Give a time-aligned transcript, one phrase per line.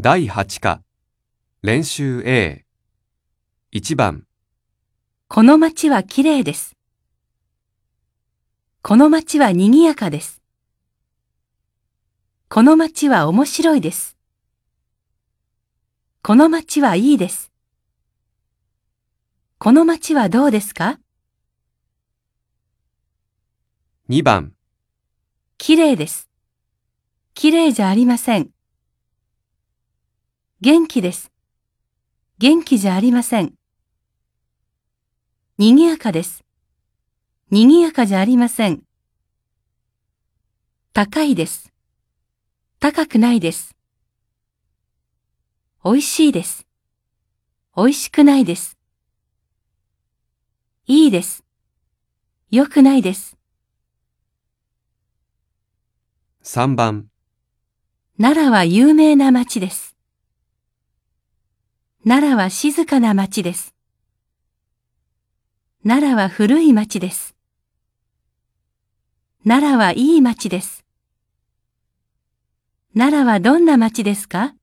[0.00, 0.80] 第8課、
[1.60, 2.64] 練習 A。
[3.72, 4.28] 1番、
[5.26, 6.76] この街は綺麗です。
[8.80, 10.40] この街は賑やかです。
[12.48, 14.16] この街は面白いです。
[16.22, 17.50] この街はいいです。
[19.58, 21.00] この街はどうですか
[24.08, 24.52] ？2番、
[25.56, 26.30] 綺麗です。
[27.34, 28.50] 綺麗じゃありません。
[30.60, 31.30] 元気です。
[32.38, 33.54] 元気じゃありません。
[35.56, 36.44] 賑やかです。
[37.52, 38.82] 賑やかじゃありません。
[40.92, 41.72] 高いです。
[42.80, 43.76] 高くないです。
[45.84, 46.66] 美味しいです。
[47.76, 48.76] 美味しくないです。
[50.86, 51.44] いいです。
[52.50, 53.36] 良くないです。
[56.42, 57.06] 3番、
[58.20, 59.97] 奈良は有名な町です。
[62.08, 63.74] 奈良は静かな町です。
[65.86, 67.36] 奈良は古い町です。
[69.46, 70.86] 奈良はいい町です。
[72.96, 74.54] 奈良はどんな町ですか？